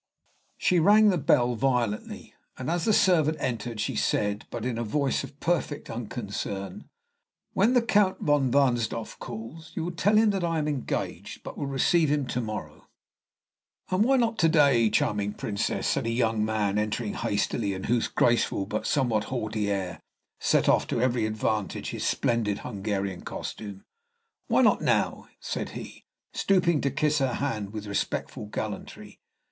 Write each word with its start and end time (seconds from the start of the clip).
She 0.57 0.79
rang 0.79 1.09
the 1.09 1.17
bell 1.19 1.53
violently, 1.53 2.33
and 2.57 2.71
as 2.71 2.85
the 2.85 2.91
servant 2.91 3.37
entered 3.39 3.79
she 3.79 3.95
said, 3.95 4.47
but 4.49 4.65
in 4.65 4.79
a 4.79 4.83
voice 4.83 5.23
of 5.23 5.39
perfect 5.39 5.91
unconcern, 5.91 6.89
"When 7.53 7.73
the 7.75 7.83
Count 7.83 8.19
von 8.19 8.49
Wahnsdorf 8.51 9.19
calls, 9.19 9.71
you 9.75 9.83
will 9.85 9.91
tell 9.91 10.15
him 10.17 10.31
that 10.31 10.43
I 10.43 10.57
am 10.57 10.67
engaged, 10.67 11.43
but 11.43 11.55
will 11.55 11.67
receive 11.67 12.09
him 12.11 12.25
to 12.29 12.41
morrow" 12.41 12.87
"And 13.91 14.03
why 14.03 14.17
not 14.17 14.39
to 14.39 14.49
day, 14.49 14.89
charming 14.89 15.33
Princess?" 15.33 15.85
said 15.85 16.07
a 16.07 16.11
young 16.11 16.43
man, 16.43 16.79
entering 16.79 17.13
hastily, 17.13 17.75
and 17.75 17.85
whose 17.85 18.07
graceful 18.07 18.65
but 18.65 18.87
somewhat 18.87 19.25
haughty 19.25 19.69
air 19.69 19.99
set 20.39 20.67
off 20.67 20.87
to 20.87 20.99
every 20.99 21.27
advantage 21.27 21.89
his 21.91 22.03
splendid 22.03 22.61
Hungarian 22.65 23.21
costume. 23.21 23.83
"Why 24.47 24.63
not 24.63 24.81
now?" 24.81 25.27
said 25.39 25.73
he, 25.77 26.05
stooping 26.33 26.81
to 26.81 26.89
kiss 26.89 27.19
her 27.19 27.33
hand 27.35 27.71
with 27.71 27.85
respectful 27.85 28.47
gallantry. 28.47 29.19